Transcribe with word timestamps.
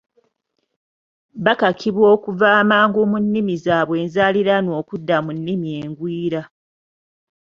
Bakakibwa 1.45 2.05
okuva 2.15 2.47
amangu 2.61 2.99
mu 3.11 3.17
nnimi 3.23 3.53
zaabwe 3.63 3.95
enzaaliranwa 4.03 4.73
okudda 4.81 5.15
mu 5.25 5.31
nnimi 5.37 5.69
engwira 5.81 6.41